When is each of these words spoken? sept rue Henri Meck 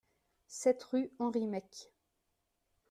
sept 0.47 0.81
rue 0.85 1.11
Henri 1.19 1.45
Meck 1.45 1.91